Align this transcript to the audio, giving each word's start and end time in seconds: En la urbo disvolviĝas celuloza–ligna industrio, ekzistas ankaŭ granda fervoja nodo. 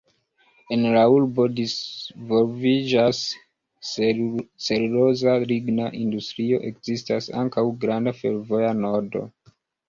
En 0.75 0.83
la 0.93 1.01
urbo 1.15 1.43
disvolviĝas 1.57 3.19
celuloza–ligna 3.89 5.91
industrio, 6.01 6.61
ekzistas 6.71 7.29
ankaŭ 7.43 7.67
granda 7.85 8.15
fervoja 8.23 8.73
nodo. 8.81 9.25